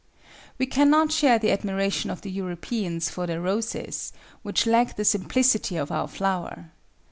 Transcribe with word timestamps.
We 0.57 0.65
cannot 0.65 1.11
share 1.11 1.37
the 1.37 1.51
admiration 1.51 2.09
of 2.09 2.21
the 2.21 2.31
Europeans 2.31 3.11
for 3.11 3.27
their 3.27 3.39
roses, 3.39 4.11
which 4.41 4.65
lack 4.65 4.95
the 4.95 5.05
simplicity 5.05 5.77
of 5.77 5.91
our 5.91 6.07
flower. 6.07 6.71